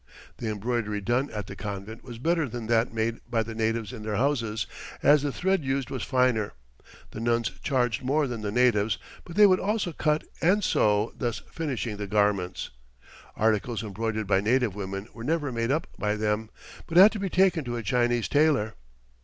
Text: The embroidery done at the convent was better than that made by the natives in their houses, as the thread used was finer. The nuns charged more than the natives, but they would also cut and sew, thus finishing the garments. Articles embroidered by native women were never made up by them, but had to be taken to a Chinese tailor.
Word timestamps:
The 0.37 0.49
embroidery 0.49 0.99
done 0.99 1.29
at 1.29 1.45
the 1.45 1.55
convent 1.55 2.03
was 2.03 2.17
better 2.17 2.49
than 2.49 2.65
that 2.65 2.91
made 2.91 3.19
by 3.29 3.43
the 3.43 3.53
natives 3.53 3.93
in 3.93 4.01
their 4.01 4.15
houses, 4.15 4.65
as 5.03 5.21
the 5.21 5.31
thread 5.31 5.63
used 5.63 5.91
was 5.91 6.01
finer. 6.01 6.53
The 7.11 7.19
nuns 7.19 7.51
charged 7.61 8.01
more 8.01 8.25
than 8.25 8.41
the 8.41 8.51
natives, 8.51 8.97
but 9.25 9.35
they 9.35 9.45
would 9.45 9.59
also 9.59 9.93
cut 9.93 10.23
and 10.41 10.63
sew, 10.63 11.13
thus 11.15 11.43
finishing 11.51 11.97
the 11.97 12.07
garments. 12.07 12.71
Articles 13.35 13.83
embroidered 13.83 14.25
by 14.25 14.41
native 14.41 14.73
women 14.73 15.07
were 15.13 15.23
never 15.23 15.51
made 15.51 15.69
up 15.69 15.85
by 15.99 16.15
them, 16.15 16.49
but 16.87 16.97
had 16.97 17.11
to 17.11 17.19
be 17.19 17.29
taken 17.29 17.63
to 17.65 17.77
a 17.77 17.83
Chinese 17.83 18.27
tailor. 18.27 18.73